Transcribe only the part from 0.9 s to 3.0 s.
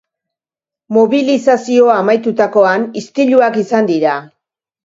Mobilizazioa amaitutakoan,